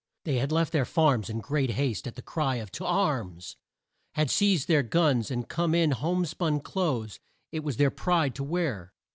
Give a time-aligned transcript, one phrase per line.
[0.23, 3.55] They had left their farms in great haste at the cry of "To arms!"
[4.15, 7.19] had seized their guns, and come in the home spun clothes
[7.51, 8.93] it was their pride to wear.